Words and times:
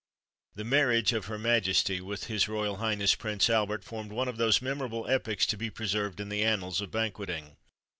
The 0.55 0.63
marriage 0.63 1.13
of 1.13 1.25
Her 1.25 1.37
Majesty 1.37 2.01
with 2.01 2.31
H. 2.31 2.49
R. 2.49 2.91
H. 2.91 3.19
Prince 3.19 3.51
Albert 3.51 3.83
formed 3.83 4.11
one 4.11 4.27
of 4.27 4.37
those 4.37 4.59
memorable 4.59 5.05
epochs 5.07 5.45
to 5.45 5.57
be 5.57 5.69
preserved 5.69 6.19
in 6.19 6.29
the 6.29 6.43
annals 6.43 6.81
of 6.81 6.89
banqueting. 6.89 7.55